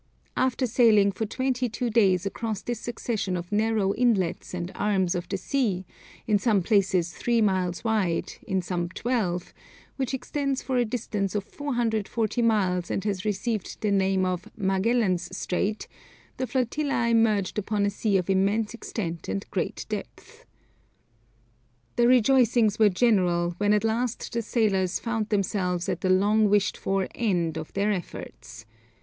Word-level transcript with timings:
After 0.35 0.65
sailing 0.65 1.11
for 1.11 1.27
twenty 1.27 1.69
two 1.69 1.91
days 1.91 2.25
across 2.25 2.63
this 2.63 2.79
succession 2.79 3.37
of 3.37 3.51
narrow 3.51 3.93
inlets 3.93 4.51
and 4.51 4.71
arms 4.73 5.13
of 5.13 5.29
the 5.29 5.37
sea, 5.37 5.85
in 6.25 6.39
some 6.39 6.63
places 6.63 7.11
three 7.13 7.39
miles 7.39 7.83
wide, 7.83 8.33
in 8.47 8.63
some 8.63 8.89
twelve, 8.89 9.53
which 9.97 10.15
extends 10.15 10.63
for 10.63 10.77
a 10.77 10.85
distance 10.85 11.35
of 11.35 11.43
440 11.43 12.41
miles 12.41 12.89
and 12.89 13.03
has 13.03 13.25
received 13.25 13.79
the 13.81 13.91
name 13.91 14.25
of 14.25 14.49
Magellan's 14.57 15.37
Strait, 15.37 15.87
the 16.37 16.47
flotilla 16.47 17.07
emerged 17.09 17.59
upon 17.59 17.85
a 17.85 17.91
sea 17.91 18.17
of 18.17 18.27
immense 18.27 18.73
extent 18.73 19.29
and 19.29 19.45
great 19.51 19.85
depth. 19.87 20.45
The 21.95 22.07
rejoicings 22.07 22.79
were 22.79 22.89
general 22.89 23.53
when 23.59 23.71
at 23.71 23.83
last 23.83 24.33
the 24.33 24.41
sailors 24.41 24.97
found 24.99 25.29
themselves 25.29 25.87
at 25.87 26.01
the 26.01 26.09
long 26.09 26.49
wished 26.49 26.75
for 26.75 27.07
end 27.13 27.55
of 27.55 27.71
their 27.73 27.91
efforts. 27.91 28.65